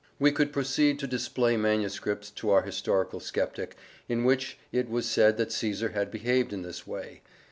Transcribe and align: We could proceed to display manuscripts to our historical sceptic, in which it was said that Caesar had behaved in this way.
We 0.17 0.31
could 0.31 0.51
proceed 0.51 0.97
to 0.97 1.05
display 1.05 1.57
manuscripts 1.57 2.31
to 2.31 2.49
our 2.49 2.63
historical 2.63 3.19
sceptic, 3.19 3.75
in 4.09 4.23
which 4.23 4.57
it 4.71 4.89
was 4.89 5.05
said 5.07 5.37
that 5.37 5.51
Caesar 5.51 5.89
had 5.89 6.09
behaved 6.09 6.53
in 6.53 6.63
this 6.63 6.87
way. 6.87 7.21